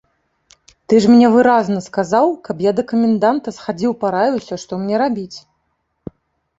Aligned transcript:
Ты 0.87 0.93
ж 1.05 1.11
мне 1.13 1.27
выразна 1.35 1.79
сказаў, 1.89 2.33
каб 2.49 2.65
я 2.69 2.75
да 2.81 2.87
каменданта 2.95 3.49
схадзіў 3.59 3.91
параіўся, 4.03 4.53
што 4.67 4.71
мне 4.85 4.95
рабіць. 5.07 5.37